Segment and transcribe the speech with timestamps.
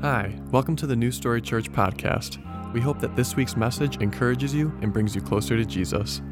[0.00, 2.38] Hi, welcome to the New Story Church podcast.
[2.72, 6.22] We hope that this week's message encourages you and brings you closer to Jesus.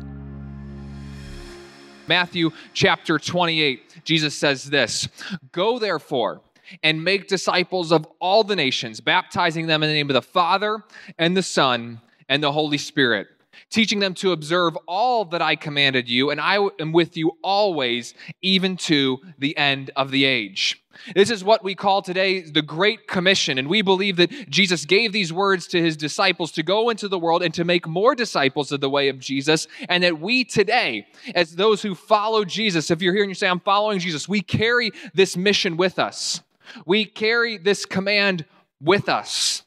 [2.06, 5.08] Matthew chapter 28, Jesus says this
[5.50, 6.42] Go therefore
[6.84, 10.84] and make disciples of all the nations, baptizing them in the name of the Father
[11.18, 13.26] and the Son and the Holy Spirit,
[13.70, 18.14] teaching them to observe all that I commanded you, and I am with you always,
[18.42, 20.82] even to the end of the age.
[21.14, 23.58] This is what we call today the Great Commission.
[23.58, 27.18] And we believe that Jesus gave these words to his disciples to go into the
[27.18, 29.68] world and to make more disciples of the way of Jesus.
[29.88, 33.48] And that we today, as those who follow Jesus, if you're here and you say,
[33.48, 36.40] I'm following Jesus, we carry this mission with us.
[36.84, 38.44] We carry this command
[38.80, 39.62] with us.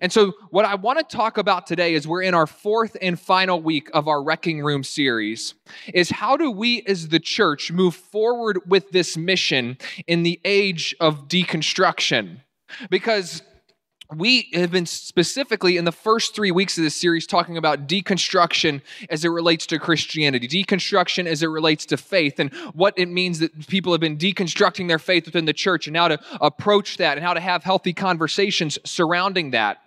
[0.00, 3.18] And so, what I want to talk about today is we're in our fourth and
[3.18, 5.54] final week of our Wrecking Room series.
[5.92, 10.94] Is how do we as the church move forward with this mission in the age
[11.00, 12.40] of deconstruction?
[12.88, 13.42] Because
[14.16, 18.82] we have been specifically in the first three weeks of this series talking about deconstruction
[19.08, 23.38] as it relates to Christianity, deconstruction as it relates to faith, and what it means
[23.38, 27.16] that people have been deconstructing their faith within the church and how to approach that
[27.16, 29.82] and how to have healthy conversations surrounding that.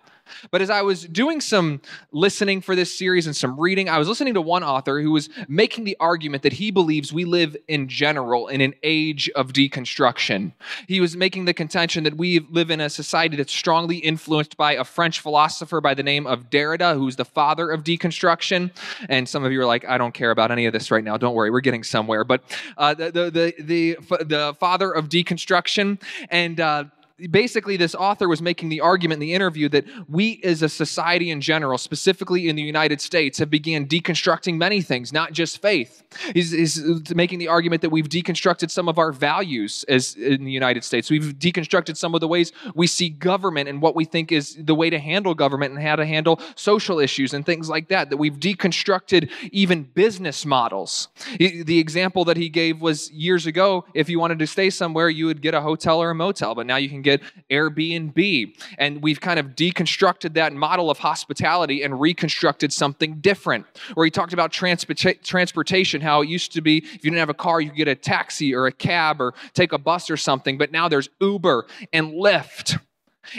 [0.51, 1.81] But as I was doing some
[2.11, 5.29] listening for this series and some reading, I was listening to one author who was
[5.47, 10.53] making the argument that he believes we live in general in an age of deconstruction.
[10.87, 14.73] He was making the contention that we live in a society that's strongly influenced by
[14.73, 18.71] a French philosopher by the name of Derrida, who's the father of deconstruction.
[19.09, 21.17] And some of you are like, I don't care about any of this right now.
[21.17, 22.23] Don't worry, we're getting somewhere.
[22.23, 22.43] But
[22.77, 26.85] uh, the, the, the, the, the father of deconstruction and uh,
[27.29, 31.29] basically this author was making the argument in the interview that we as a society
[31.29, 36.03] in general specifically in the united states have began deconstructing many things not just faith.
[36.33, 40.51] He's, he's, making the argument that we've deconstructed some of our values as in the
[40.51, 41.09] united states.
[41.09, 44.73] We've deconstructed some of the ways we see government and what we think is the
[44.73, 48.17] way to handle government and how to handle social issues and things like that that
[48.17, 51.09] we've deconstructed even business models.
[51.37, 55.27] The example that he gave was years ago if you wanted to stay somewhere you
[55.27, 57.21] would get a hotel or a motel but now you can get
[57.51, 58.55] Airbnb.
[58.77, 63.65] And we've kind of deconstructed that model of hospitality and reconstructed something different.
[63.93, 67.29] Where he talked about transporta- transportation, how it used to be if you didn't have
[67.29, 70.17] a car, you could get a taxi or a cab or take a bus or
[70.17, 72.79] something, but now there's Uber and Lyft.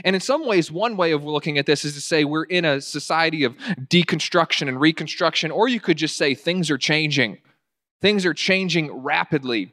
[0.05, 2.65] And in some ways, one way of looking at this is to say we're in
[2.65, 7.39] a society of deconstruction and reconstruction, or you could just say things are changing.
[8.01, 9.73] Things are changing rapidly.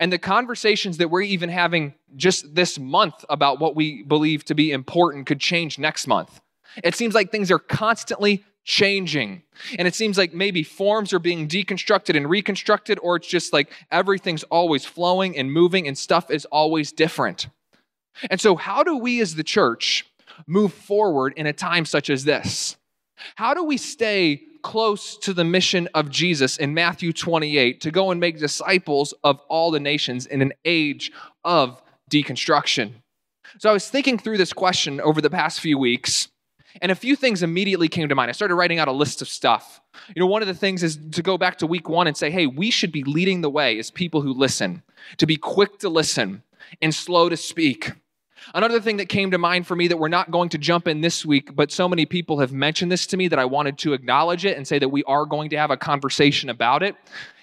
[0.00, 4.54] And the conversations that we're even having just this month about what we believe to
[4.54, 6.40] be important could change next month.
[6.82, 9.42] It seems like things are constantly changing.
[9.78, 13.70] And it seems like maybe forms are being deconstructed and reconstructed, or it's just like
[13.90, 17.48] everything's always flowing and moving and stuff is always different.
[18.30, 20.06] And so, how do we as the church
[20.46, 22.76] move forward in a time such as this?
[23.36, 28.10] How do we stay close to the mission of Jesus in Matthew 28 to go
[28.10, 31.12] and make disciples of all the nations in an age
[31.44, 31.80] of
[32.10, 32.94] deconstruction.
[33.58, 36.28] So I was thinking through this question over the past few weeks,
[36.82, 38.30] and a few things immediately came to mind.
[38.30, 39.80] I started writing out a list of stuff.
[40.16, 42.30] You know, one of the things is to go back to week one and say,
[42.30, 44.82] hey, we should be leading the way as people who listen,
[45.18, 46.42] to be quick to listen
[46.82, 47.92] and slow to speak.
[48.52, 51.00] Another thing that came to mind for me that we're not going to jump in
[51.00, 53.94] this week, but so many people have mentioned this to me that I wanted to
[53.94, 56.96] acknowledge it and say that we are going to have a conversation about it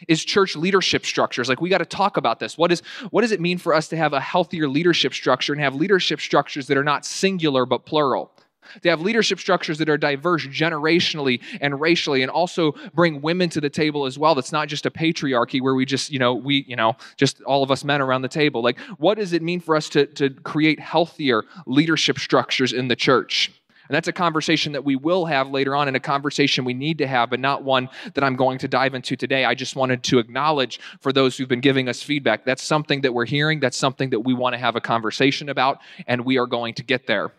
[0.08, 1.50] is church leadership structures.
[1.50, 2.58] Like we got to talk about this.
[2.58, 5.62] What is what does it mean for us to have a healthier leadership structure and
[5.62, 8.32] have leadership structures that are not singular but plural?
[8.82, 13.62] They have leadership structures that are diverse generationally and racially, and also bring women to
[13.62, 14.36] the table as well.
[14.36, 17.64] That's not just a patriarchy where we just, you know, we, you know, just all
[17.64, 18.62] of us men around the table.
[18.64, 22.96] Like, what does it mean for us to, to create healthier leadership structures in the
[22.96, 23.52] church?
[23.92, 27.00] And that's a conversation that we will have later on and a conversation we need
[27.00, 29.44] to have, but not one that I'm going to dive into today.
[29.44, 32.46] I just wanted to acknowledge for those who've been giving us feedback.
[32.46, 33.60] That's something that we're hearing.
[33.60, 36.84] That's something that we want to have a conversation about, and we are going to
[36.84, 37.34] get there.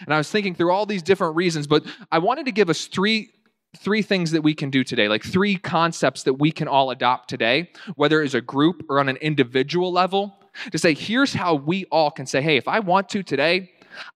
[0.00, 2.86] And I was thinking through all these different reasons, but I wanted to give us
[2.86, 3.30] three
[3.78, 7.28] three things that we can do today, like three concepts that we can all adopt
[7.28, 10.34] today, whether as a group or on an individual level,
[10.72, 13.70] to say here's how we all can say, hey, if I want to today,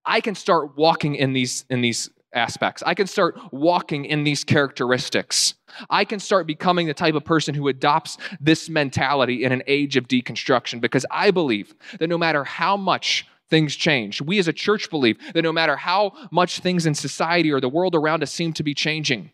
[0.04, 2.82] I can start walking in these in these aspects.
[2.84, 5.54] I can start walking in these characteristics.
[5.88, 9.96] I can start becoming the type of person who adopts this mentality in an age
[9.96, 14.20] of deconstruction because I believe that no matter how much things change.
[14.20, 17.68] We as a church believe that no matter how much things in society or the
[17.68, 19.30] world around us seem to be changing,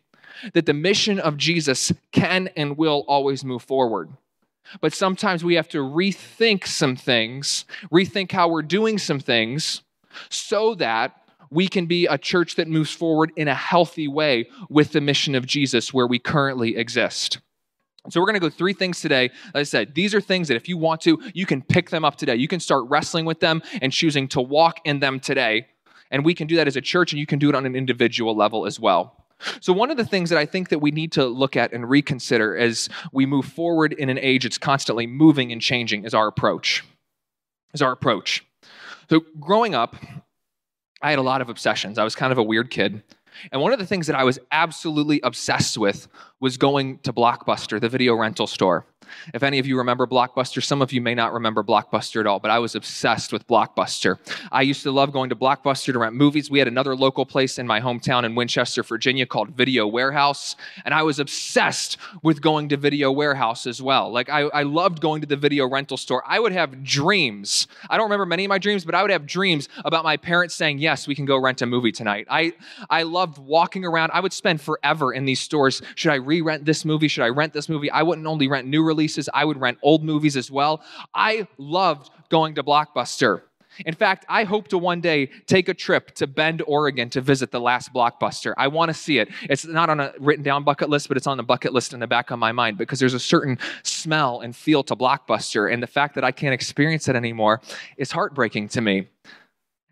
[0.53, 4.11] that the mission of Jesus can and will always move forward.
[4.83, 9.81] But sometimes we have to rethink some things, rethink how we're doing some things,
[10.29, 11.17] so that
[11.51, 15.35] we can be a church that moves forward in a healthy way with the mission
[15.35, 17.39] of Jesus where we currently exist.
[18.11, 19.31] So, we're going to go three things today.
[19.55, 22.05] Like I said, these are things that if you want to, you can pick them
[22.05, 22.37] up today.
[22.37, 25.67] You can start wrestling with them and choosing to walk in them today.
[26.11, 27.77] And we can do that as a church, and you can do it on an
[27.77, 29.21] individual level as well.
[29.61, 31.89] So, one of the things that I think that we need to look at and
[31.89, 36.27] reconsider as we move forward in an age that's constantly moving and changing is our
[36.27, 36.85] approach.
[37.73, 38.45] Is our approach.
[39.09, 39.97] So, growing up,
[41.03, 41.99] I had a lot of obsessions.
[41.99, 43.03] I was kind of a weird kid.
[43.53, 46.09] And one of the things that I was absolutely obsessed with
[46.41, 48.87] was going to Blockbuster, the video rental store.
[49.35, 52.39] If any of you remember Blockbuster, some of you may not remember Blockbuster at all,
[52.39, 54.19] but I was obsessed with Blockbuster.
[54.53, 56.51] I used to love going to Blockbuster to rent movies.
[56.51, 60.95] We had another local place in my hometown in Winchester, Virginia called Video Warehouse, and
[60.95, 64.11] I was obsessed with going to Video Warehouse as well.
[64.11, 66.23] Like, I, I loved going to the video rental store.
[66.27, 67.67] I would have dreams.
[67.89, 70.55] I don't remember many of my dreams, but I would have dreams about my parents
[70.55, 72.27] saying, Yes, we can go rent a movie tonight.
[72.31, 72.53] I,
[72.89, 74.11] I loved walking around.
[74.13, 75.83] I would spend forever in these stores.
[75.95, 77.09] Should I re rent this movie?
[77.09, 77.91] Should I rent this movie?
[77.91, 79.31] I wouldn't only rent new releases releases.
[79.33, 80.83] I would rent old movies as well.
[81.15, 83.41] I loved going to Blockbuster.
[83.87, 87.51] In fact, I hope to one day take a trip to Bend, Oregon to visit
[87.51, 88.53] the last Blockbuster.
[88.59, 89.31] I want to see it.
[89.45, 92.01] It's not on a written down bucket list, but it's on the bucket list in
[92.01, 95.73] the back of my mind because there's a certain smell and feel to Blockbuster.
[95.73, 97.63] And the fact that I can't experience it anymore
[97.97, 99.09] is heartbreaking to me.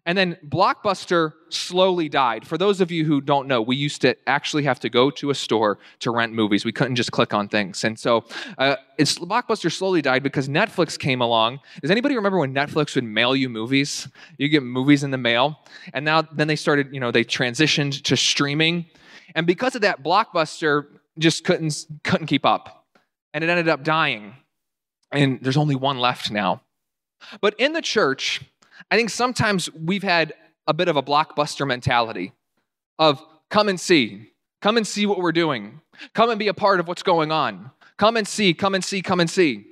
[0.09, 2.47] And then Blockbuster slowly died.
[2.47, 5.29] For those of you who don't know, we used to actually have to go to
[5.29, 6.65] a store to rent movies.
[6.65, 7.85] We couldn't just click on things.
[7.85, 8.25] And so
[8.57, 11.61] uh, it's, Blockbuster slowly died because Netflix came along.
[11.83, 14.09] Does anybody remember when Netflix would mail you movies?
[14.39, 15.61] You get movies in the mail.
[15.93, 18.87] And now then they started, you know, they transitioned to streaming.
[19.35, 20.87] And because of that, Blockbuster
[21.19, 22.87] just couldn't, couldn't keep up.
[23.35, 24.37] And it ended up dying.
[25.13, 26.63] And there's only one left now.
[27.43, 28.41] But in the church,
[28.91, 30.35] I think sometimes we've had
[30.67, 32.33] a bit of a blockbuster mentality
[32.99, 34.31] of come and see,
[34.61, 35.81] come and see what we're doing,
[36.15, 39.03] come and be a part of what's going on, come and see, come and see,
[39.03, 39.65] come and see.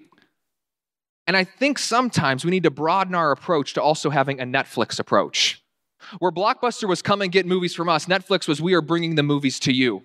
[1.26, 4.98] And I think sometimes we need to broaden our approach to also having a Netflix
[4.98, 5.62] approach.
[6.20, 9.24] Where Blockbuster was come and get movies from us, Netflix was we are bringing the
[9.24, 10.04] movies to you.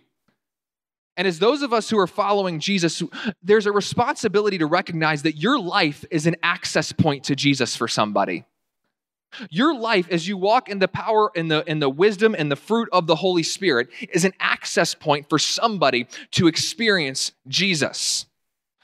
[1.18, 3.04] And as those of us who are following Jesus,
[3.44, 7.88] there's a responsibility to recognize that your life is an access point to Jesus for
[7.88, 8.46] somebody.
[9.50, 12.56] Your life, as you walk in the power and the, and the wisdom and the
[12.56, 18.26] fruit of the Holy Spirit, is an access point for somebody to experience Jesus.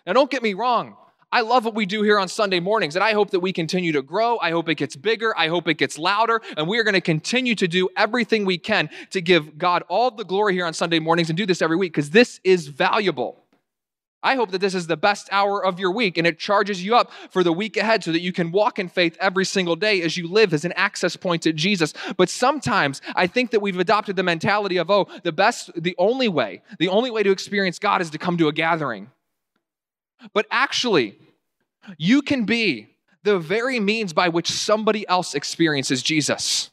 [0.06, 0.96] Now, don't get me wrong.
[1.30, 3.92] I love what we do here on Sunday mornings, and I hope that we continue
[3.92, 4.38] to grow.
[4.40, 5.38] I hope it gets bigger.
[5.38, 6.42] I hope it gets louder.
[6.56, 10.10] And we are going to continue to do everything we can to give God all
[10.10, 13.44] the glory here on Sunday mornings and do this every week because this is valuable.
[14.28, 16.98] I hope that this is the best hour of your week and it charges you
[16.98, 20.02] up for the week ahead so that you can walk in faith every single day
[20.02, 21.94] as you live as an access point to Jesus.
[22.18, 26.28] But sometimes I think that we've adopted the mentality of, oh, the best, the only
[26.28, 29.10] way, the only way to experience God is to come to a gathering.
[30.34, 31.18] But actually,
[31.98, 36.70] you can be the very means by which somebody else experiences Jesus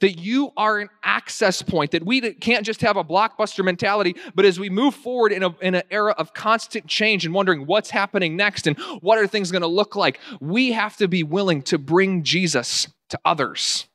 [0.00, 4.44] that you are an access point, that we can't just have a blockbuster mentality, but
[4.44, 7.90] as we move forward in, a, in an era of constant change and wondering what's
[7.90, 11.62] happening next and what are things going to look like, we have to be willing
[11.62, 13.86] to bring Jesus to others.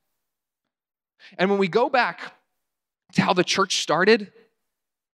[1.38, 2.34] And when we go back
[3.13, 4.32] to how the church started,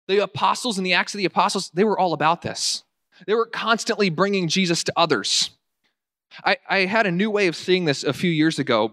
[0.09, 2.85] the apostles and the Acts of the Apostles, they were all about this.
[3.27, 5.51] They were constantly bringing Jesus to others.
[6.45, 8.93] I, I had a new way of seeing this a few years ago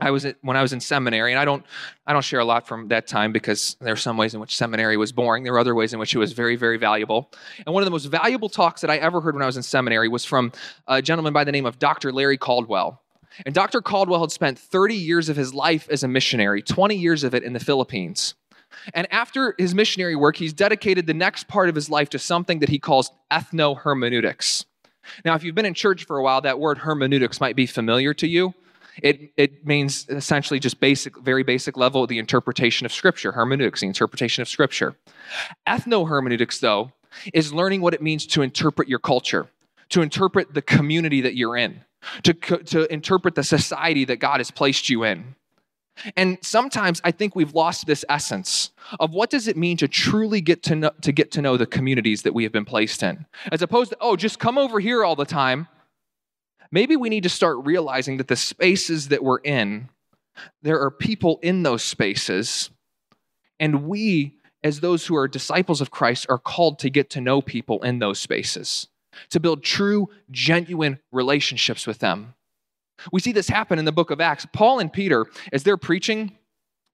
[0.00, 1.64] I was at, when I was in seminary, and I don't
[2.06, 4.56] I don't share a lot from that time because there are some ways in which
[4.56, 5.44] seminary was boring.
[5.44, 7.30] There were other ways in which it was very very valuable.
[7.66, 9.62] And one of the most valuable talks that I ever heard when I was in
[9.62, 10.52] seminary was from
[10.88, 12.12] a gentleman by the name of Dr.
[12.12, 13.02] Larry Caldwell.
[13.46, 13.80] And Dr.
[13.80, 17.44] Caldwell had spent 30 years of his life as a missionary, 20 years of it
[17.44, 18.34] in the Philippines.
[18.94, 22.60] And after his missionary work, he's dedicated the next part of his life to something
[22.60, 24.64] that he calls ethno hermeneutics.
[25.24, 28.14] Now, if you've been in church for a while, that word hermeneutics might be familiar
[28.14, 28.54] to you.
[29.02, 33.86] It, it means essentially just basic, very basic level, the interpretation of Scripture, hermeneutics, the
[33.86, 34.96] interpretation of Scripture.
[35.66, 36.92] Ethno-hermeneutics, though,
[37.32, 39.48] is learning what it means to interpret your culture,
[39.90, 41.80] to interpret the community that you're in,
[42.22, 45.34] to, to interpret the society that God has placed you in.
[46.16, 50.40] And sometimes I think we've lost this essence of what does it mean to truly
[50.40, 53.26] get to know, to get to know the communities that we have been placed in.
[53.52, 55.68] As opposed to, oh, just come over here all the time
[56.72, 59.88] maybe we need to start realizing that the spaces that we're in,
[60.62, 62.70] there are people in those spaces,
[63.58, 67.42] and we, as those who are disciples of Christ, are called to get to know
[67.42, 68.88] people in those spaces,
[69.30, 72.34] to build true, genuine relationships with them.
[73.12, 74.46] We see this happen in the book of Acts.
[74.52, 76.36] Paul and Peter, as they're preaching,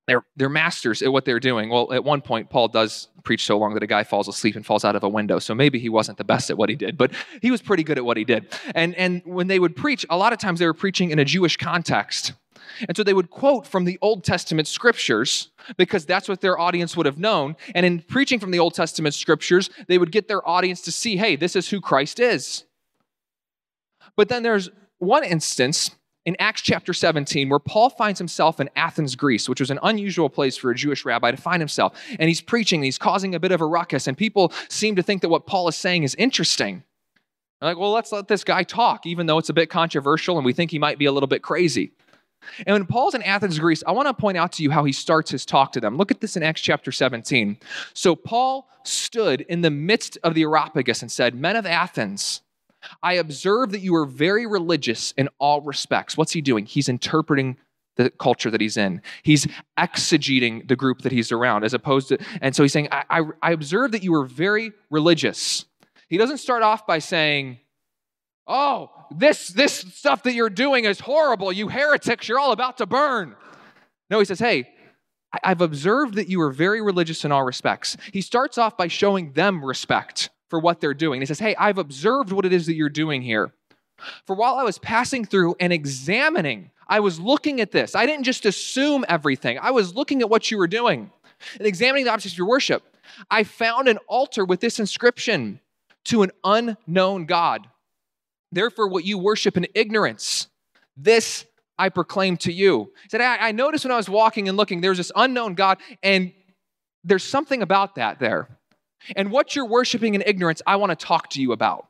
[0.07, 1.69] they're, they're masters at what they're doing.
[1.69, 4.65] Well, at one point, Paul does preach so long that a guy falls asleep and
[4.65, 5.39] falls out of a window.
[5.39, 7.11] So maybe he wasn't the best at what he did, but
[7.43, 8.47] he was pretty good at what he did.
[8.75, 11.25] And, and when they would preach, a lot of times they were preaching in a
[11.25, 12.33] Jewish context.
[12.89, 16.97] And so they would quote from the Old Testament scriptures because that's what their audience
[16.97, 17.57] would have known.
[17.75, 21.17] And in preaching from the Old Testament scriptures, they would get their audience to see,
[21.17, 22.65] hey, this is who Christ is.
[24.17, 25.91] But then there's one instance
[26.27, 30.29] in Acts chapter 17 where Paul finds himself in Athens, Greece, which was an unusual
[30.29, 31.99] place for a Jewish rabbi to find himself.
[32.19, 35.03] And he's preaching, and he's causing a bit of a ruckus, and people seem to
[35.03, 36.83] think that what Paul is saying is interesting.
[37.61, 40.45] They're like, well, let's let this guy talk, even though it's a bit controversial and
[40.45, 41.93] we think he might be a little bit crazy.
[42.67, 44.93] And when Paul's in Athens, Greece, I want to point out to you how he
[44.93, 45.97] starts his talk to them.
[45.97, 47.57] Look at this in Acts chapter 17.
[47.95, 52.43] So Paul stood in the midst of the Areopagus and said, Men of Athens,
[53.03, 56.17] I observe that you are very religious in all respects.
[56.17, 56.67] What's he doing?
[56.67, 57.57] He's interpreting
[57.97, 59.01] the culture that he's in.
[59.23, 59.47] He's
[59.79, 63.23] exegeting the group that he's around, as opposed to, and so he's saying, I, I,
[63.43, 65.65] I observe that you are very religious.
[66.09, 67.59] He doesn't start off by saying,
[68.49, 71.51] Oh, this, this stuff that you're doing is horrible.
[71.51, 73.35] You heretics, you're all about to burn.
[74.09, 74.69] No, he says, Hey,
[75.43, 77.97] I've observed that you are very religious in all respects.
[78.13, 81.21] He starts off by showing them respect for what they're doing.
[81.21, 83.53] He says, Hey, I've observed what it is that you're doing here.
[84.27, 87.95] For while I was passing through and examining, I was looking at this.
[87.95, 91.11] I didn't just assume everything, I was looking at what you were doing
[91.59, 92.83] and examining the objects of your worship.
[93.31, 95.61] I found an altar with this inscription
[96.05, 97.69] to an unknown God.
[98.53, 100.49] Therefore, what you worship in ignorance,
[100.97, 101.47] this
[101.79, 102.93] I proclaim to you.
[103.03, 105.79] He said, I, I noticed when I was walking and looking, there's this unknown God,
[106.03, 106.33] and
[107.05, 108.56] there's something about that there.
[109.15, 111.89] And what you're worshiping in ignorance, I want to talk to you about.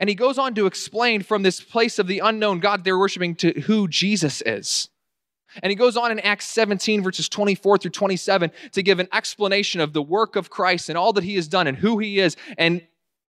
[0.00, 3.34] And he goes on to explain from this place of the unknown God they're worshiping
[3.36, 4.88] to who Jesus is.
[5.62, 9.80] And he goes on in Acts 17, verses 24 through 27, to give an explanation
[9.80, 12.36] of the work of Christ and all that he has done and who he is.
[12.58, 12.82] And,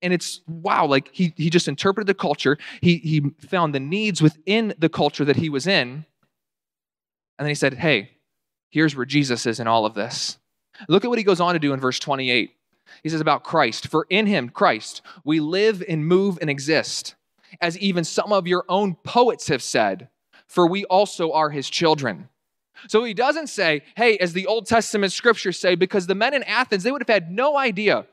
[0.01, 2.58] and it's wow, like he, he just interpreted the culture.
[2.82, 6.06] He, he found the needs within the culture that he was in.
[7.39, 8.12] And then he said, Hey,
[8.70, 10.38] here's where Jesus is in all of this.
[10.88, 12.51] Look at what he goes on to do in verse 28.
[13.03, 17.15] He says about Christ, for in him, Christ, we live and move and exist,
[17.60, 20.10] as even some of your own poets have said,
[20.48, 22.29] for we also are his children.
[22.88, 26.43] So he doesn't say, hey, as the Old Testament scriptures say, because the men in
[26.43, 28.05] Athens, they would have had no idea.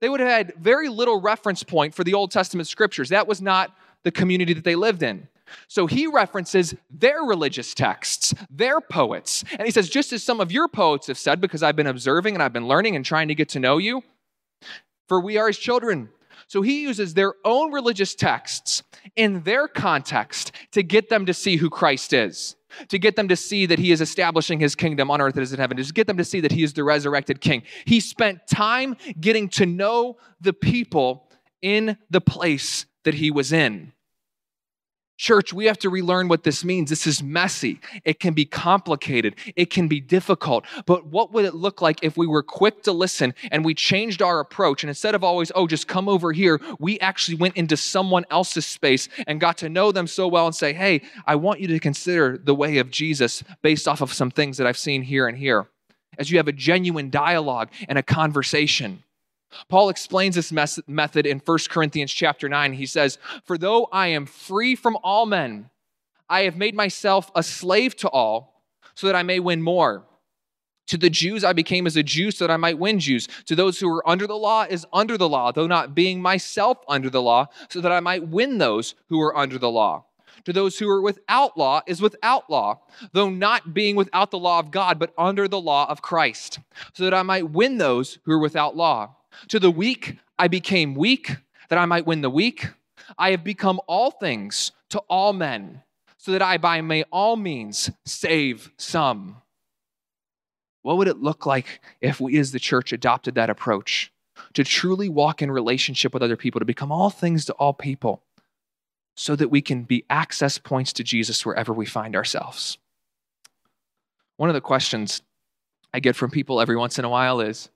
[0.00, 3.08] They would have had very little reference point for the Old Testament scriptures.
[3.08, 5.28] That was not the community that they lived in.
[5.68, 9.44] So he references their religious texts, their poets.
[9.50, 12.34] And he says, just as some of your poets have said, because I've been observing
[12.34, 14.02] and I've been learning and trying to get to know you,
[15.08, 16.08] for we are his children.
[16.48, 18.82] So he uses their own religious texts
[19.16, 22.56] in their context to get them to see who Christ is,
[22.88, 25.58] to get them to see that he is establishing his kingdom on earth as in
[25.58, 27.62] heaven, to get them to see that he is the resurrected king.
[27.84, 31.30] He spent time getting to know the people
[31.62, 33.92] in the place that he was in.
[35.22, 36.90] Church, we have to relearn what this means.
[36.90, 37.78] This is messy.
[38.04, 39.36] It can be complicated.
[39.54, 40.64] It can be difficult.
[40.84, 44.20] But what would it look like if we were quick to listen and we changed
[44.20, 44.82] our approach?
[44.82, 48.66] And instead of always, oh, just come over here, we actually went into someone else's
[48.66, 51.78] space and got to know them so well and say, hey, I want you to
[51.78, 55.38] consider the way of Jesus based off of some things that I've seen here and
[55.38, 55.68] here.
[56.18, 59.04] As you have a genuine dialogue and a conversation.
[59.68, 60.52] Paul explains this
[60.86, 62.72] method in 1 Corinthians chapter 9.
[62.74, 65.70] He says, For though I am free from all men,
[66.28, 68.62] I have made myself a slave to all,
[68.94, 70.04] so that I may win more.
[70.88, 73.28] To the Jews, I became as a Jew so that I might win Jews.
[73.46, 76.78] To those who are under the law, is under the law, though not being myself
[76.88, 80.04] under the law, so that I might win those who are under the law.
[80.44, 82.80] To those who are without law, is without law,
[83.12, 86.58] though not being without the law of God, but under the law of Christ,
[86.94, 89.16] so that I might win those who are without law.
[89.48, 91.36] To the weak, I became weak
[91.68, 92.68] that I might win the weak.
[93.18, 95.82] I have become all things to all men,
[96.18, 99.36] so that I by may all means save some.
[100.82, 104.12] What would it look like if we as the church adopted that approach
[104.54, 108.22] to truly walk in relationship with other people, to become all things to all people,
[109.16, 112.78] so that we can be access points to Jesus wherever we find ourselves?
[114.36, 115.22] One of the questions
[115.94, 117.70] I get from people every once in a while is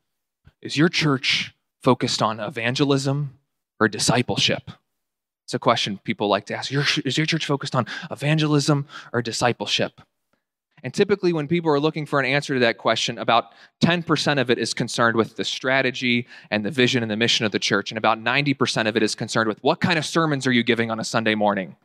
[0.63, 3.39] is your church focused on evangelism
[3.79, 4.71] or discipleship?
[5.45, 6.73] It's a question people like to ask.
[6.73, 10.01] Is your church focused on evangelism or discipleship?
[10.83, 14.51] And typically, when people are looking for an answer to that question, about 10% of
[14.51, 17.91] it is concerned with the strategy and the vision and the mission of the church.
[17.91, 20.91] And about 90% of it is concerned with what kind of sermons are you giving
[20.91, 21.77] on a Sunday morning?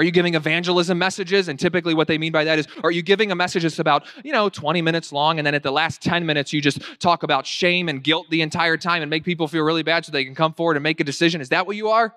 [0.00, 1.48] Are you giving evangelism messages?
[1.48, 4.06] And typically, what they mean by that is, are you giving a message that's about,
[4.24, 7.22] you know, 20 minutes long, and then at the last 10 minutes, you just talk
[7.22, 10.24] about shame and guilt the entire time and make people feel really bad so they
[10.24, 11.42] can come forward and make a decision?
[11.42, 12.06] Is that what you are?
[12.06, 12.14] Are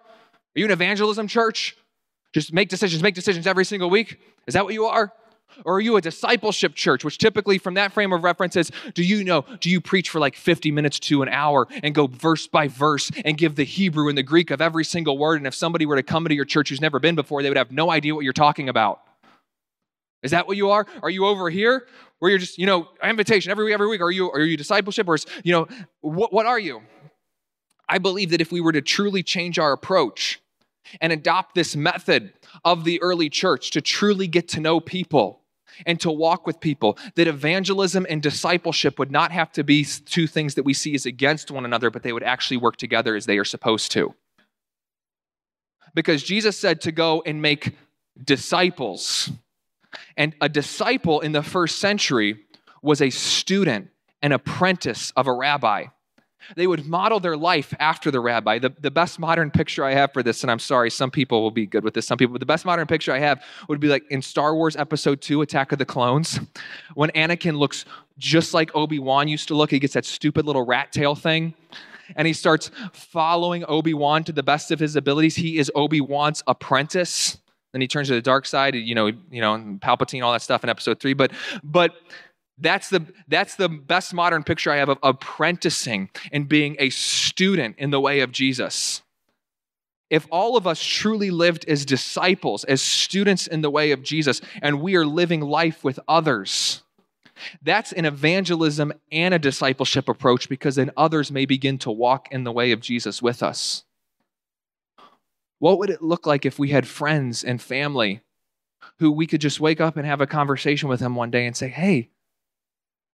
[0.56, 1.76] you an evangelism church?
[2.32, 4.18] Just make decisions, make decisions every single week?
[4.48, 5.12] Is that what you are?
[5.66, 9.04] Or are you a discipleship church, which typically, from that frame of reference, is do
[9.04, 12.48] you know, do you preach for like 50 minutes to an hour and go verse
[12.48, 15.38] by verse and give the Hebrew and the Greek of every single word?
[15.38, 17.58] And if somebody were to come into your church who's never been before, they would
[17.58, 19.02] have no idea what you're talking about.
[20.24, 20.88] Is that what you are?
[21.02, 21.86] Are you over here
[22.20, 24.02] where you're just, you know, invitation every week, every week?
[24.02, 25.68] Are you, are you discipleship or, is, you know,
[26.02, 26.82] what, what are you?
[27.90, 30.42] I believe that if we were to truly change our approach
[31.02, 32.34] and adopt this method
[32.64, 35.44] of the early church to truly get to know people,
[35.86, 40.28] and to walk with people, that evangelism and discipleship would not have to be two
[40.28, 43.26] things that we see as against one another, but they would actually work together as
[43.26, 44.14] they are supposed to.
[45.96, 47.76] Because Jesus said to go and make
[48.24, 49.32] disciples.
[50.18, 52.46] And a disciple in the first century
[52.82, 53.90] was a student,
[54.22, 55.86] an apprentice of a rabbi.
[56.56, 58.60] They would model their life after the rabbi.
[58.60, 61.52] The, the best modern picture I have for this, and I'm sorry, some people will
[61.52, 63.88] be good with this, some people, but the best modern picture I have would be
[63.88, 66.40] like in Star Wars Episode 2, Attack of the Clones,
[66.96, 67.86] when Anakin looks
[68.18, 69.72] just like Obi Wan used to look.
[69.72, 71.54] He gets that stupid little rat tail thing.
[72.16, 75.36] And he starts following Obi Wan to the best of his abilities.
[75.36, 77.38] He is Obi Wan's apprentice.
[77.72, 80.64] Then he turns to the dark side, you know, you know, Palpatine, all that stuff
[80.64, 81.14] in episode three.
[81.14, 81.32] But
[81.64, 81.96] but
[82.58, 87.76] that's the, that's the best modern picture I have of apprenticing and being a student
[87.78, 89.02] in the way of Jesus.
[90.10, 94.42] If all of us truly lived as disciples, as students in the way of Jesus,
[94.62, 96.84] and we are living life with others,
[97.64, 102.44] that's an evangelism and a discipleship approach because then others may begin to walk in
[102.44, 103.86] the way of Jesus with us.
[105.60, 108.22] What would it look like if we had friends and family
[109.00, 111.56] who we could just wake up and have a conversation with them one day and
[111.56, 112.10] say, hey,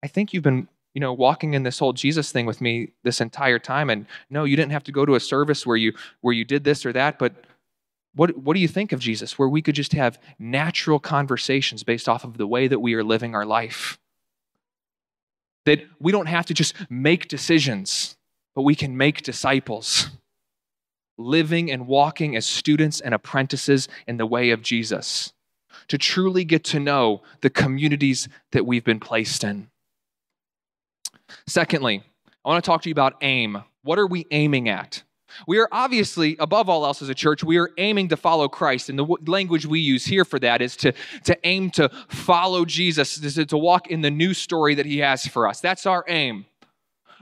[0.02, 3.20] I think you've been, you know, walking in this whole Jesus thing with me this
[3.20, 3.90] entire time.
[3.90, 6.64] And no, you didn't have to go to a service where you where you did
[6.64, 7.34] this or that, but
[8.18, 9.38] what, what do you think of Jesus?
[9.38, 13.04] Where we could just have natural conversations based off of the way that we are
[13.04, 13.98] living our life.
[15.66, 18.16] That we don't have to just make decisions,
[18.56, 20.08] but we can make disciples,
[21.16, 25.32] living and walking as students and apprentices in the way of Jesus,
[25.86, 29.68] to truly get to know the communities that we've been placed in.
[31.46, 32.02] Secondly,
[32.44, 33.62] I want to talk to you about aim.
[33.82, 35.02] What are we aiming at?
[35.46, 38.88] We are obviously, above all else as a church, we are aiming to follow Christ.
[38.88, 40.92] And the w- language we use here for that is to,
[41.24, 45.26] to aim to follow Jesus, to, to walk in the new story that he has
[45.26, 45.60] for us.
[45.60, 46.46] That's our aim.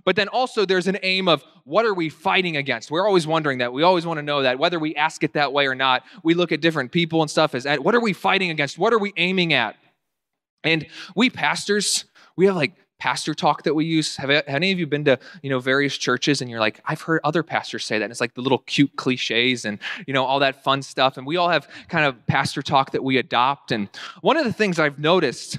[0.04, 2.92] But then also there's an aim of what are we fighting against?
[2.92, 3.72] We're always wondering that.
[3.72, 6.04] We always want to know that, whether we ask it that way or not.
[6.22, 8.78] We look at different people and stuff as what are we fighting against?
[8.78, 9.74] What are we aiming at?
[10.62, 12.04] And we pastors,
[12.36, 14.16] we have like pastor talk that we use?
[14.16, 17.20] Have, any of you been to you know various churches and you're like i've heard
[17.24, 20.40] other pastors say that and it's like the little cute cliches and you know all
[20.40, 23.88] that fun stuff and we all have kind of pastor talk that we adopt and
[24.20, 25.58] one of the things i've noticed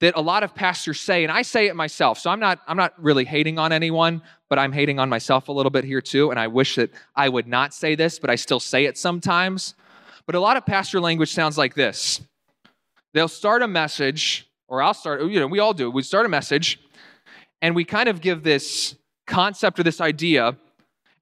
[0.00, 2.76] that a lot of pastors say and i say it myself so i'm not i'm
[2.76, 6.30] not really hating on anyone but i'm hating on myself a little bit here too
[6.30, 9.74] and i wish that i would not say this but i still say it sometimes
[10.26, 12.20] but a lot of pastor language sounds like this.
[13.14, 15.90] They'll start a message or I'll start, you know, we all do.
[15.90, 16.80] We start a message
[17.62, 20.56] and we kind of give this concept or this idea,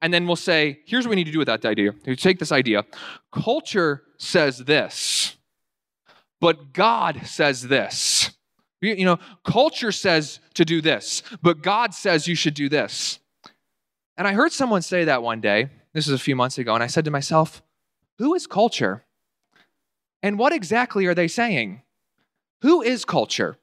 [0.03, 1.95] and then we'll say, here's what we need to do with that idea.
[2.05, 2.85] You take this idea.
[3.33, 5.37] Culture says this,
[6.41, 8.31] but God says this.
[8.81, 13.19] You know, culture says to do this, but God says you should do this.
[14.19, 15.71] And I heard someone say that one day.
[15.95, 17.63] This is a few months ago, and I said to myself,
[18.19, 19.05] who is culture?
[20.23, 21.83] And what exactly are they saying?
[22.65, 23.59] Who is culture?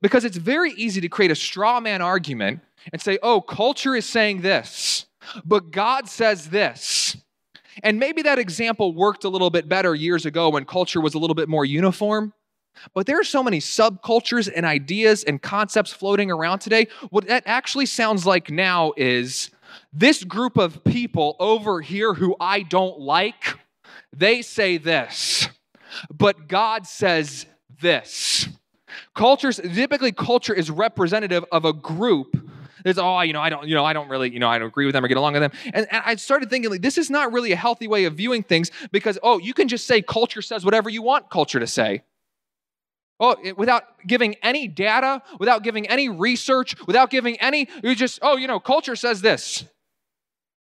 [0.00, 4.06] Because it's very easy to create a straw man argument and say, oh, culture is
[4.06, 5.04] saying this,
[5.44, 7.18] but God says this.
[7.82, 11.18] And maybe that example worked a little bit better years ago when culture was a
[11.18, 12.32] little bit more uniform.
[12.94, 16.88] But there are so many subcultures and ideas and concepts floating around today.
[17.10, 19.50] What that actually sounds like now is
[19.92, 23.58] this group of people over here who I don't like,
[24.10, 25.50] they say this,
[26.10, 27.44] but God says
[27.80, 28.48] this.
[29.14, 32.36] Cultures, typically culture is representative of a group
[32.86, 34.68] there's oh you know i don't you know i don't really you know i don't
[34.68, 36.96] agree with them or get along with them and, and, i started thinking like this
[36.96, 40.00] is not really a healthy way of viewing things because oh you can just say
[40.00, 42.02] culture says whatever you want culture to say
[43.18, 48.20] oh it, without giving any data without giving any research without giving any you just
[48.22, 49.64] oh you know culture says this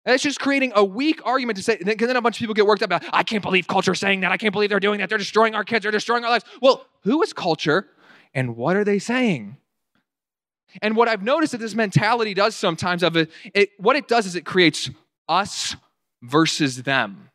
[0.06, 2.56] And it's just creating a weak argument to say, because then a bunch of people
[2.56, 4.32] get worked up about, I can't believe culture saying that.
[4.32, 5.10] I can't believe they're doing that.
[5.10, 5.84] They're destroying our kids.
[5.84, 6.44] They're destroying our lives.
[6.60, 7.88] Well, who is culture
[8.34, 9.58] and what are they saying?
[10.82, 14.26] And what I've noticed that this mentality does sometimes of it, it what it does
[14.26, 14.90] is it creates
[15.28, 15.76] us
[16.22, 17.30] versus them.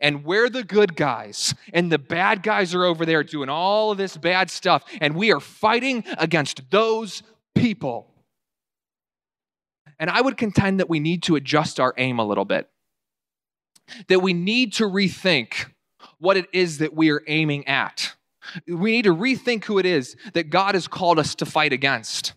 [0.00, 3.98] And we're the good guys, and the bad guys are over there doing all of
[3.98, 7.22] this bad stuff, and we are fighting against those
[7.54, 8.08] people.
[10.00, 12.68] And I would contend that we need to adjust our aim a little bit,
[14.08, 15.70] that we need to rethink
[16.18, 18.14] what it is that we are aiming at.
[18.66, 22.34] We need to rethink who it is that God has called us to fight against.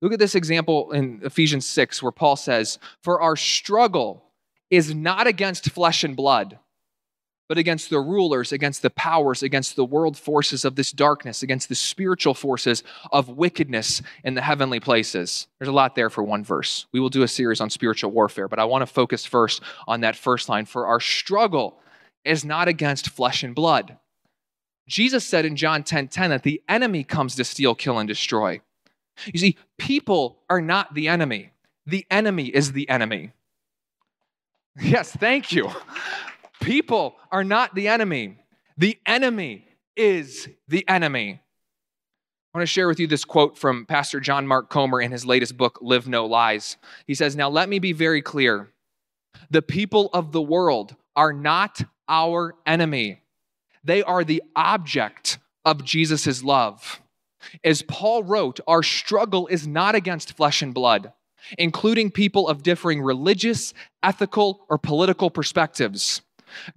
[0.00, 4.24] Look at this example in Ephesians 6, where Paul says, For our struggle
[4.70, 6.58] is not against flesh and blood,
[7.48, 11.68] but against the rulers, against the powers, against the world forces of this darkness, against
[11.68, 15.48] the spiritual forces of wickedness in the heavenly places.
[15.58, 16.86] There's a lot there for one verse.
[16.92, 20.02] We will do a series on spiritual warfare, but I want to focus first on
[20.02, 20.66] that first line.
[20.66, 21.80] For our struggle
[22.24, 23.96] is not against flesh and blood.
[24.88, 28.08] Jesus said in John 10:10 10, 10, that the enemy comes to steal, kill, and
[28.08, 28.60] destroy.
[29.26, 31.50] You see, people are not the enemy.
[31.86, 33.32] The enemy is the enemy.
[34.80, 35.70] Yes, thank you.
[36.60, 38.36] People are not the enemy.
[38.76, 41.40] The enemy is the enemy.
[42.54, 45.26] I want to share with you this quote from Pastor John Mark Comer in his
[45.26, 46.76] latest book, Live No Lies.
[47.06, 48.70] He says, Now let me be very clear.
[49.50, 53.22] The people of the world are not our enemy,
[53.88, 57.00] they are the object of Jesus' love.
[57.64, 61.12] As Paul wrote, our struggle is not against flesh and blood,
[61.56, 63.72] including people of differing religious,
[64.02, 66.20] ethical, or political perspectives.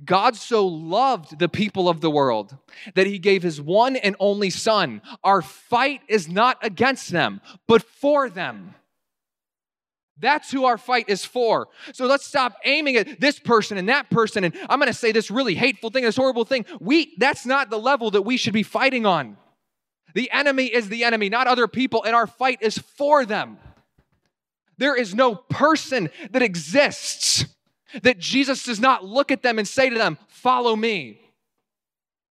[0.04, 2.58] God so loved the people of the world
[2.96, 5.02] that he gave his one and only Son.
[5.24, 8.76] Our fight is not against them, but for them.
[10.22, 11.68] That's who our fight is for.
[11.94, 15.12] So let's stop aiming at this person and that person and I'm going to say
[15.12, 16.66] this really hateful thing, this horrible thing.
[16.80, 19.38] We that's not the level that we should be fighting on.
[20.14, 23.58] The enemy is the enemy, not other people, and our fight is for them.
[24.78, 27.46] There is no person that exists
[28.04, 31.22] that Jesus does not look at them and say to them, Follow me.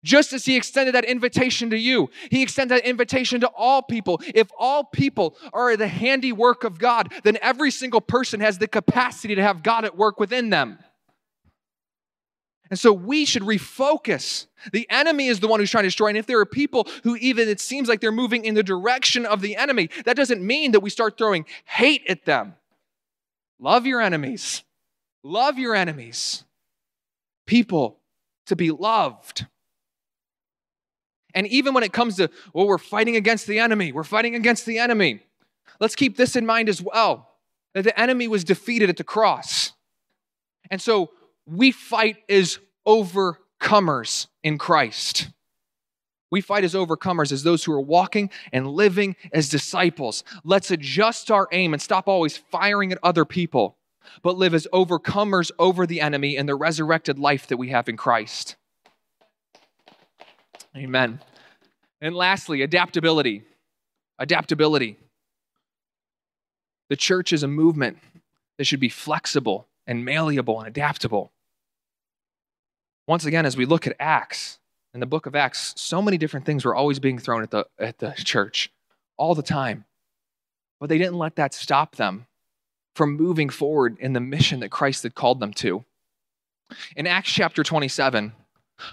[0.04, 4.20] Just as he extended that invitation to you, he extended that invitation to all people.
[4.34, 9.34] If all people are the handiwork of God, then every single person has the capacity
[9.34, 10.78] to have God at work within them.
[12.68, 14.46] And so we should refocus.
[14.72, 16.08] The enemy is the one who's trying to destroy.
[16.08, 19.24] And if there are people who even it seems like they're moving in the direction
[19.24, 22.54] of the enemy, that doesn't mean that we start throwing hate at them.
[23.58, 24.64] Love your enemies.
[25.22, 26.44] Love your enemies.
[27.46, 28.00] People
[28.46, 29.46] to be loved.
[31.34, 34.66] And even when it comes to, well, we're fighting against the enemy, we're fighting against
[34.66, 35.20] the enemy.
[35.80, 37.28] Let's keep this in mind as well
[37.74, 39.72] that the enemy was defeated at the cross.
[40.70, 41.10] And so
[41.46, 45.28] we fight as overcomers in Christ.
[46.30, 50.24] We fight as overcomers, as those who are walking and living as disciples.
[50.42, 53.76] Let's adjust our aim and stop always firing at other people,
[54.22, 57.96] but live as overcomers over the enemy in the resurrected life that we have in
[57.96, 58.56] Christ.
[60.76, 61.20] Amen.
[62.00, 63.44] And lastly, adaptability.
[64.18, 64.98] Adaptability.
[66.88, 67.98] The church is a movement
[68.58, 71.32] that should be flexible and malleable and adaptable.
[73.06, 74.58] Once again, as we look at Acts,
[74.94, 77.66] in the book of Acts, so many different things were always being thrown at the,
[77.78, 78.70] at the church
[79.16, 79.84] all the time.
[80.80, 82.26] But they didn't let that stop them
[82.94, 85.84] from moving forward in the mission that Christ had called them to.
[86.96, 88.32] In Acts chapter 27,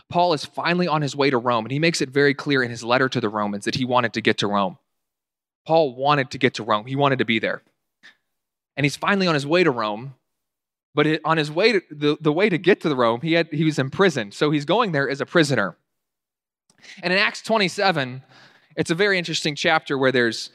[0.10, 2.70] Paul is finally on his way to Rome, and he makes it very clear in
[2.70, 4.78] his letter to the Romans that he wanted to get to Rome.
[5.66, 7.62] Paul wanted to get to Rome, he wanted to be there.
[8.78, 10.16] And he's finally on his way to Rome,
[10.94, 13.34] but it, on his way to the, the way to get to the Rome, he
[13.34, 14.32] had he was in prison.
[14.32, 15.76] So he's going there as a prisoner.
[17.04, 18.24] And in Acts 27,
[18.76, 20.50] it's a very interesting chapter where there's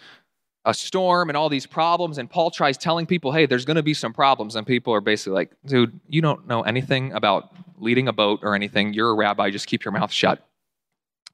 [0.66, 3.94] a storm and all these problems, and Paul tries telling people, hey, there's gonna be
[3.94, 4.56] some problems.
[4.56, 8.54] And people are basically like, dude, you don't know anything about leading a boat or
[8.54, 8.92] anything.
[8.92, 10.44] You're a rabbi, just keep your mouth shut.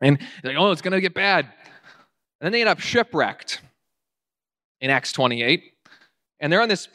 [0.03, 1.47] And like, oh, it's gonna get bad.
[1.47, 3.62] And then they end up shipwrecked
[4.81, 5.73] in Acts 28.
[6.38, 6.88] And they're on this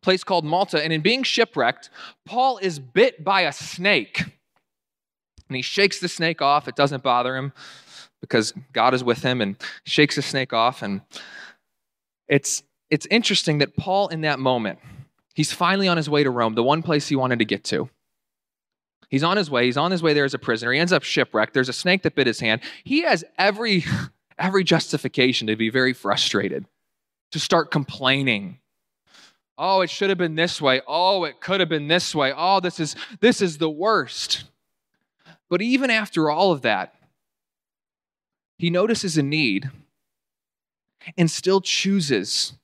[0.00, 0.82] place called Malta.
[0.82, 1.90] And in being shipwrecked,
[2.24, 4.20] Paul is bit by a snake.
[4.20, 6.68] And he shakes the snake off.
[6.68, 7.52] It doesn't bother him
[8.20, 10.82] because God is with him and shakes the snake off.
[10.82, 11.00] And
[12.28, 14.78] it's, it's interesting that Paul, in that moment,
[15.34, 17.88] he's finally on his way to Rome, the one place he wanted to get to.
[19.08, 19.64] He's on his way.
[19.64, 20.72] He's on his way there as a prisoner.
[20.72, 21.54] He ends up shipwrecked.
[21.54, 22.60] There's a snake that bit his hand.
[22.84, 23.84] He has every,
[24.38, 26.66] every justification to be very frustrated,
[27.32, 28.58] to start complaining,
[29.60, 30.80] Oh, it should have been this way.
[30.86, 32.32] Oh, it could have been this way.
[32.34, 34.44] Oh, this is this is the worst.
[35.50, 36.94] But even after all of that,
[38.56, 39.68] he notices a need
[41.16, 42.54] and still chooses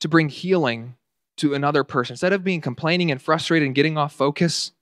[0.00, 0.96] to bring healing
[1.36, 2.14] to another person.
[2.14, 4.72] Instead of being complaining and frustrated and getting off focus,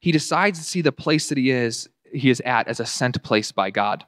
[0.00, 3.22] he decides to see the place that he is he is at as a sent
[3.22, 4.04] place by God.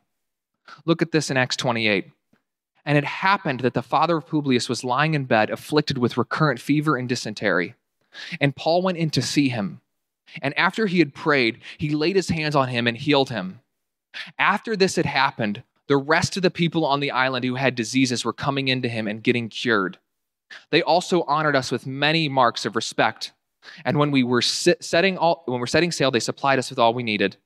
[0.84, 2.10] Look at this in Acts 28.
[2.84, 6.60] And it happened that the father of Publius was lying in bed, afflicted with recurrent
[6.60, 7.74] fever and dysentery.
[8.40, 9.80] And Paul went in to see him.
[10.42, 13.60] And after he had prayed, he laid his hands on him and healed him.
[14.38, 18.24] After this had happened, the rest of the people on the island who had diseases
[18.24, 19.98] were coming into him and getting cured.
[20.70, 23.32] They also honored us with many marks of respect.
[23.84, 26.94] And when we were setting all, when we're setting sail, they supplied us with all
[26.94, 27.36] we needed.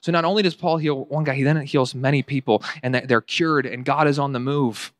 [0.00, 3.20] So not only does Paul heal one guy, he then heals many people, and they're
[3.20, 4.92] cured, and God is on the move.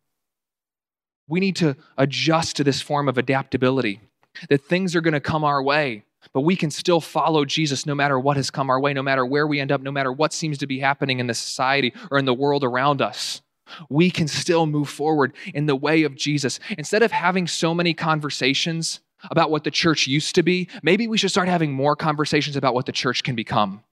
[1.26, 4.00] We need to adjust to this form of adaptability.
[4.48, 7.94] That things are going to come our way, but we can still follow Jesus no
[7.94, 10.32] matter what has come our way, no matter where we end up, no matter what
[10.32, 13.42] seems to be happening in the society or in the world around us.
[13.88, 16.60] We can still move forward in the way of Jesus.
[16.78, 21.16] Instead of having so many conversations about what the church used to be, maybe we
[21.16, 23.82] should start having more conversations about what the church can become.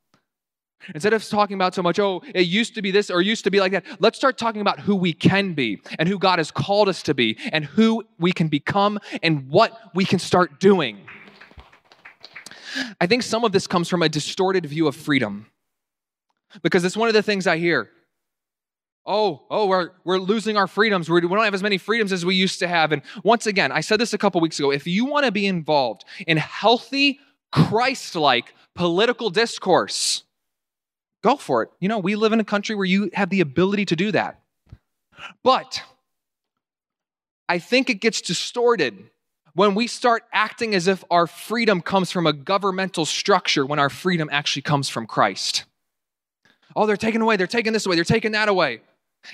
[0.94, 3.50] Instead of talking about so much, oh, it used to be this or used to
[3.50, 6.50] be like that, let's start talking about who we can be and who God has
[6.50, 10.98] called us to be and who we can become and what we can start doing.
[13.00, 15.46] I think some of this comes from a distorted view of freedom
[16.62, 17.90] because it's one of the things I hear.
[19.04, 21.10] Oh, oh, we're, we're losing our freedoms.
[21.10, 22.92] We're, we don't have as many freedoms as we used to have.
[22.92, 24.70] And once again, I said this a couple weeks ago.
[24.70, 27.18] If you want to be involved in healthy,
[27.50, 30.22] Christ like political discourse,
[31.22, 31.70] Go for it.
[31.80, 34.40] You know, we live in a country where you have the ability to do that.
[35.44, 35.82] But
[37.48, 39.10] I think it gets distorted
[39.54, 43.90] when we start acting as if our freedom comes from a governmental structure when our
[43.90, 45.64] freedom actually comes from Christ.
[46.74, 48.80] Oh, they're taking away, they're taking this away, they're taking that away.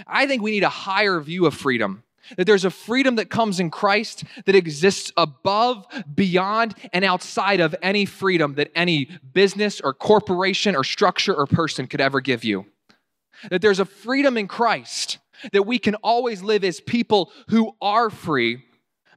[0.06, 2.02] I think we need a higher view of freedom
[2.36, 7.74] that there's a freedom that comes in Christ that exists above, beyond, and outside of
[7.82, 12.66] any freedom that any business or corporation or structure or person could ever give you.
[13.50, 15.18] That there's a freedom in Christ
[15.52, 18.64] that we can always live as people who are free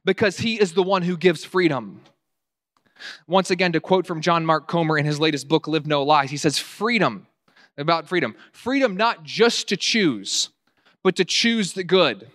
[0.04, 2.00] because He is the one who gives freedom.
[3.26, 6.30] Once again, to quote from John Mark Comer in his latest book, Live No Lies,
[6.30, 7.26] he says, Freedom,
[7.76, 10.50] about freedom, freedom not just to choose,
[11.02, 12.30] but to choose the good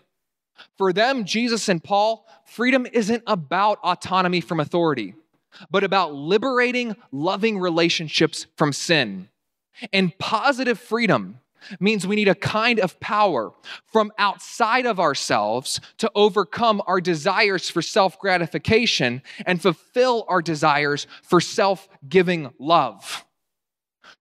[0.78, 5.16] for them, Jesus and Paul, freedom isn't about autonomy from authority,
[5.70, 9.30] but about liberating, loving relationships from sin.
[9.94, 11.40] And positive freedom
[11.80, 13.52] means we need a kind of power
[13.86, 21.08] from outside of ourselves to overcome our desires for self gratification and fulfill our desires
[21.24, 23.26] for self giving love.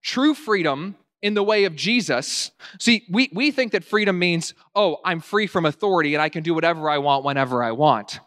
[0.01, 2.51] True freedom in the way of Jesus.
[2.79, 6.43] See, we, we think that freedom means, oh, I'm free from authority and I can
[6.43, 8.19] do whatever I want whenever I want.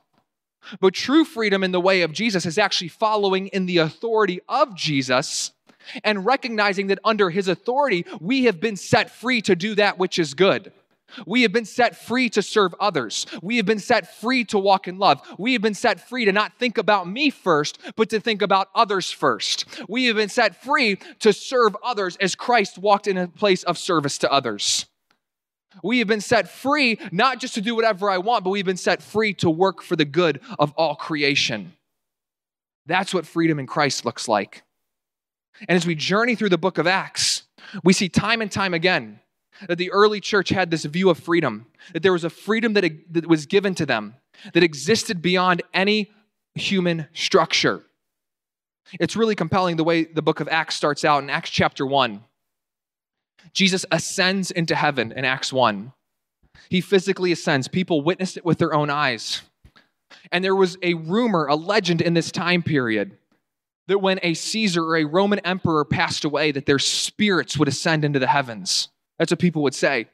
[0.80, 4.74] But true freedom in the way of Jesus is actually following in the authority of
[4.76, 5.52] Jesus
[6.04, 10.18] and recognizing that under his authority, we have been set free to do that which
[10.18, 10.72] is good.
[11.26, 13.26] We have been set free to serve others.
[13.42, 15.20] We have been set free to walk in love.
[15.38, 18.68] We have been set free to not think about me first, but to think about
[18.74, 19.64] others first.
[19.88, 23.78] We have been set free to serve others as Christ walked in a place of
[23.78, 24.86] service to others.
[25.82, 28.76] We have been set free not just to do whatever I want, but we've been
[28.76, 31.74] set free to work for the good of all creation.
[32.86, 34.62] That's what freedom in Christ looks like.
[35.68, 37.42] And as we journey through the book of Acts,
[37.84, 39.20] we see time and time again
[39.68, 42.90] that the early church had this view of freedom, that there was a freedom that,
[43.12, 44.14] that was given to them
[44.54, 46.10] that existed beyond any
[46.54, 47.82] human structure.
[48.98, 52.24] It's really compelling the way the book of Acts starts out in Acts chapter 1.
[53.52, 55.92] Jesus ascends into heaven in Acts 1.
[56.68, 57.68] He physically ascends.
[57.68, 59.42] People witnessed it with their own eyes.
[60.32, 63.16] And there was a rumor, a legend in this time period
[63.88, 68.04] that when a Caesar or a Roman emperor passed away that their spirits would ascend
[68.04, 68.88] into the heavens.
[69.18, 70.06] That's what people would say.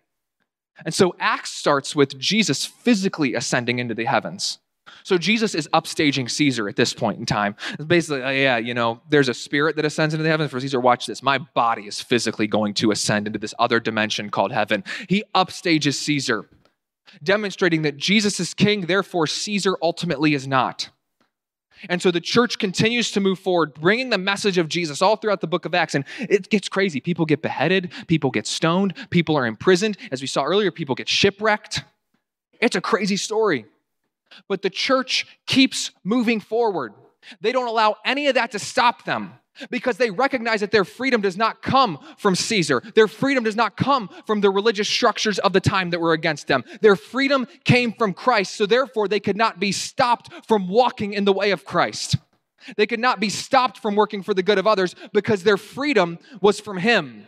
[0.85, 4.59] And so Acts starts with Jesus physically ascending into the heavens.
[5.03, 7.55] So Jesus is upstaging Caesar at this point in time.
[7.75, 10.51] It's basically, uh, yeah, you know, there's a spirit that ascends into the heavens.
[10.51, 11.23] For Caesar, watch this.
[11.23, 14.85] My body is physically going to ascend into this other dimension called heaven.
[15.09, 16.49] He upstages Caesar,
[17.23, 20.91] demonstrating that Jesus is king, therefore Caesar ultimately is not.
[21.89, 25.41] And so the church continues to move forward, bringing the message of Jesus all throughout
[25.41, 25.95] the book of Acts.
[25.95, 27.01] And it gets crazy.
[27.01, 29.97] People get beheaded, people get stoned, people are imprisoned.
[30.11, 31.85] As we saw earlier, people get shipwrecked.
[32.61, 33.67] It's a crazy story.
[34.49, 36.95] But the church keeps moving forward.
[37.41, 39.35] They don't allow any of that to stop them
[39.71, 42.83] because they recognize that their freedom does not come from Caesar.
[42.95, 46.47] Their freedom does not come from the religious structures of the time that were against
[46.47, 46.65] them.
[46.81, 51.25] Their freedom came from Christ, so therefore they could not be stopped from walking in
[51.25, 52.17] the way of Christ.
[52.77, 56.19] They could not be stopped from working for the good of others because their freedom
[56.41, 57.27] was from Him.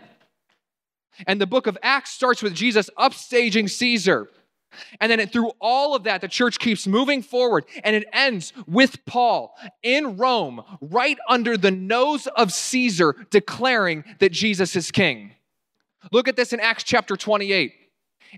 [1.26, 4.28] And the book of Acts starts with Jesus upstaging Caesar.
[5.00, 8.52] And then it, through all of that, the church keeps moving forward and it ends
[8.66, 15.32] with Paul in Rome, right under the nose of Caesar, declaring that Jesus is king.
[16.12, 17.72] Look at this in Acts chapter 28.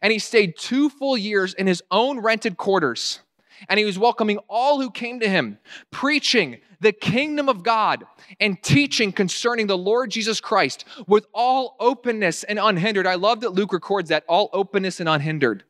[0.03, 3.21] And he stayed two full years in his own rented quarters.
[3.69, 5.59] And he was welcoming all who came to him,
[5.91, 8.05] preaching the kingdom of God
[8.41, 13.07] and teaching concerning the Lord Jesus Christ with all openness and unhindered.
[13.07, 15.65] I love that Luke records that all openness and unhindered.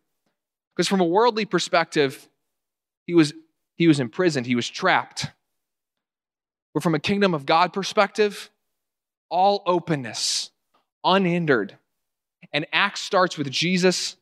[0.75, 2.29] Because from a worldly perspective,
[3.07, 3.33] he was,
[3.77, 5.27] he was imprisoned, he was trapped.
[6.73, 8.51] But from a kingdom of God perspective,
[9.29, 10.51] all openness,
[11.05, 11.77] unhindered.
[12.53, 14.17] And Acts starts with Jesus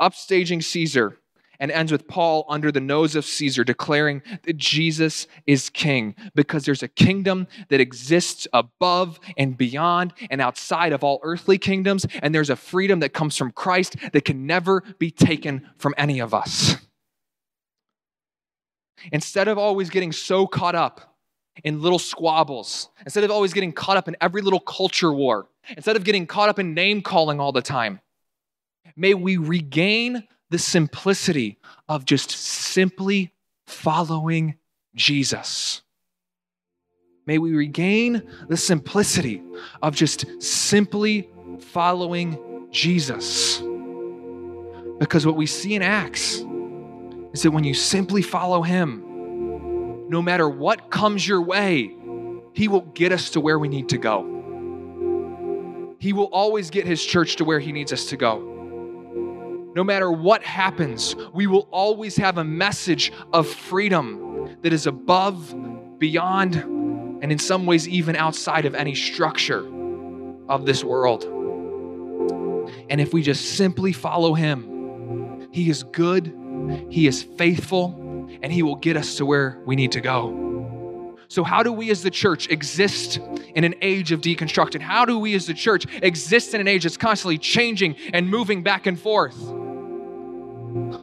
[0.00, 1.18] upstaging Caesar
[1.62, 6.64] and ends with Paul under the nose of Caesar declaring that Jesus is king because
[6.64, 12.34] there's a kingdom that exists above and beyond and outside of all earthly kingdoms, and
[12.34, 16.34] there's a freedom that comes from Christ that can never be taken from any of
[16.34, 16.78] us.
[19.12, 21.16] Instead of always getting so caught up
[21.62, 25.46] in little squabbles, instead of always getting caught up in every little culture war,
[25.76, 28.00] instead of getting caught up in name calling all the time,
[28.96, 33.32] may we regain the simplicity of just simply
[33.66, 34.54] following
[34.94, 35.80] Jesus.
[37.26, 39.42] May we regain the simplicity
[39.80, 43.62] of just simply following Jesus.
[44.98, 46.44] Because what we see in Acts
[47.32, 51.96] is that when you simply follow Him, no matter what comes your way,
[52.52, 55.96] He will get us to where we need to go.
[55.98, 58.51] He will always get His church to where He needs us to go
[59.74, 65.54] no matter what happens, we will always have a message of freedom that is above,
[65.98, 69.66] beyond, and in some ways, even outside of any structure
[70.48, 71.24] of this world.
[72.90, 76.34] And if we just simply follow Him, He is good,
[76.90, 81.16] He is faithful, and He will get us to where we need to go.
[81.28, 83.18] So, how do we as the church exist
[83.54, 84.82] in an age of deconstruction?
[84.82, 88.62] How do we as the church exist in an age that's constantly changing and moving
[88.62, 89.38] back and forth?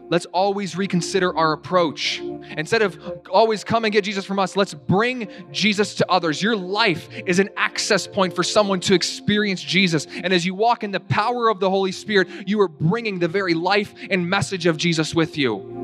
[0.10, 2.20] Let's always reconsider our approach.
[2.58, 6.42] Instead of always come and get Jesus from us, let's bring Jesus to others.
[6.42, 10.08] Your life is an access point for someone to experience Jesus.
[10.24, 13.28] And as you walk in the power of the Holy Spirit, you are bringing the
[13.28, 15.79] very life and message of Jesus with you.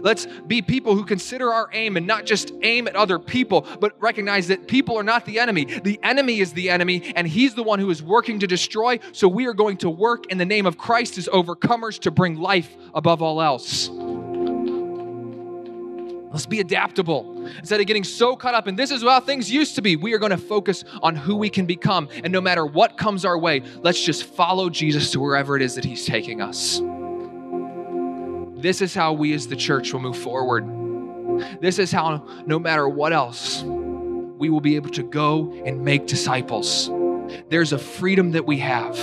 [0.00, 3.94] Let's be people who consider our aim and not just aim at other people, but
[4.00, 5.64] recognize that people are not the enemy.
[5.64, 8.98] The enemy is the enemy, and he's the one who is working to destroy.
[9.12, 12.36] So we are going to work in the name of Christ as overcomers to bring
[12.36, 13.90] life above all else.
[16.30, 17.44] Let's be adaptable.
[17.58, 20.14] Instead of getting so caught up in this is how things used to be, we
[20.14, 22.08] are going to focus on who we can become.
[22.22, 25.74] And no matter what comes our way, let's just follow Jesus to wherever it is
[25.74, 26.80] that He's taking us.
[28.60, 30.66] This is how we as the church will move forward.
[31.60, 36.06] This is how, no matter what else, we will be able to go and make
[36.06, 36.90] disciples.
[37.48, 38.96] There's a freedom that we have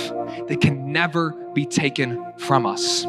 [0.48, 3.04] that can never be taken from us.